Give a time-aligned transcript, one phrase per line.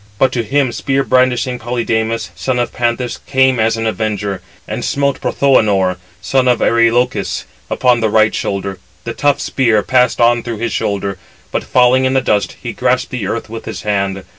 [0.17, 5.21] But to him spear brandishing Polydamas, son of Panthous, came as an avenger, and smote
[5.21, 8.79] Prothoënor, son of Areïlochus, upon the right shoulder.
[9.03, 11.19] The tough spear passed on through his shoulder,
[11.51, 14.23] but falling in the dust, he grasped the earth with his hand.